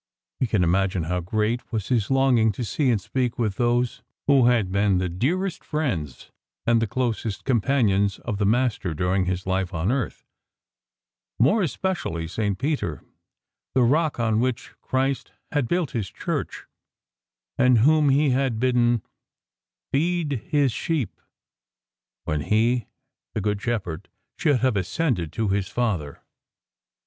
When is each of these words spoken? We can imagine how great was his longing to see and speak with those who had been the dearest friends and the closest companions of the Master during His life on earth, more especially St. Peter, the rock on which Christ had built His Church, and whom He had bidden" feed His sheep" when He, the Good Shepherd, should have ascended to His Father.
We 0.39 0.47
can 0.47 0.63
imagine 0.63 1.03
how 1.03 1.19
great 1.19 1.71
was 1.71 1.89
his 1.89 2.09
longing 2.09 2.51
to 2.53 2.63
see 2.63 2.89
and 2.89 2.99
speak 2.99 3.37
with 3.37 3.57
those 3.57 4.01
who 4.25 4.47
had 4.47 4.71
been 4.71 4.97
the 4.97 5.09
dearest 5.09 5.63
friends 5.63 6.31
and 6.65 6.81
the 6.81 6.87
closest 6.87 7.43
companions 7.45 8.17
of 8.17 8.39
the 8.39 8.45
Master 8.47 8.95
during 8.95 9.25
His 9.25 9.45
life 9.45 9.75
on 9.75 9.91
earth, 9.91 10.25
more 11.37 11.61
especially 11.61 12.27
St. 12.27 12.57
Peter, 12.57 13.03
the 13.75 13.83
rock 13.83 14.19
on 14.19 14.39
which 14.39 14.71
Christ 14.81 15.33
had 15.51 15.67
built 15.67 15.91
His 15.91 16.09
Church, 16.09 16.65
and 17.59 17.77
whom 17.77 18.09
He 18.09 18.31
had 18.31 18.59
bidden" 18.59 19.03
feed 19.91 20.41
His 20.47 20.71
sheep" 20.71 21.21
when 22.25 22.41
He, 22.41 22.87
the 23.35 23.39
Good 23.41 23.61
Shepherd, 23.61 24.09
should 24.35 24.61
have 24.61 24.75
ascended 24.75 25.31
to 25.33 25.49
His 25.49 25.67
Father. 25.67 26.23